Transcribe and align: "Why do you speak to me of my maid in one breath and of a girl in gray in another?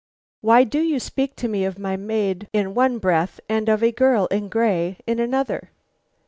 "Why 0.39 0.63
do 0.63 0.79
you 0.79 0.99
speak 0.99 1.35
to 1.35 1.47
me 1.47 1.63
of 1.63 1.77
my 1.77 1.95
maid 1.95 2.49
in 2.53 2.73
one 2.73 2.97
breath 2.97 3.39
and 3.47 3.69
of 3.69 3.83
a 3.83 3.91
girl 3.91 4.25
in 4.31 4.49
gray 4.49 4.97
in 5.05 5.19
another? 5.19 5.69